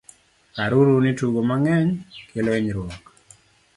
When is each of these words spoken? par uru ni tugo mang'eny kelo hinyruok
par 0.55 0.71
uru 0.79 0.95
ni 1.03 1.11
tugo 1.19 1.39
mang'eny 1.49 1.89
kelo 2.29 2.51
hinyruok 2.55 3.03